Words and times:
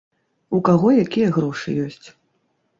У 0.57 0.61
каго 0.69 0.87
якія 1.03 1.29
грошы 1.37 1.79
ёсць. 1.85 2.03